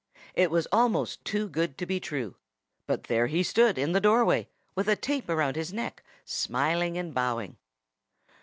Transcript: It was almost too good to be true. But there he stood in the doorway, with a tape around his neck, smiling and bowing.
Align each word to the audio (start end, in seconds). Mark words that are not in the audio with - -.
It 0.33 0.49
was 0.49 0.67
almost 0.71 1.23
too 1.23 1.47
good 1.47 1.77
to 1.77 1.85
be 1.85 1.99
true. 1.99 2.33
But 2.87 3.03
there 3.03 3.27
he 3.27 3.43
stood 3.43 3.77
in 3.77 3.91
the 3.91 4.01
doorway, 4.01 4.47
with 4.73 4.89
a 4.89 4.95
tape 4.95 5.29
around 5.29 5.55
his 5.55 5.71
neck, 5.71 6.01
smiling 6.25 6.97
and 6.97 7.13
bowing. 7.13 7.57